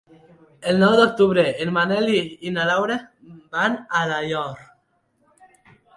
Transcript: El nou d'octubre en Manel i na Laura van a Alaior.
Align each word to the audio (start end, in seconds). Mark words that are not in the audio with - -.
El 0.71 0.79
nou 0.83 0.93
d'octubre 0.99 1.43
en 1.65 1.73
Manel 1.75 2.09
i 2.15 2.55
na 2.57 2.65
Laura 2.71 2.95
van 3.57 3.77
a 3.79 4.03
Alaior. 4.03 4.67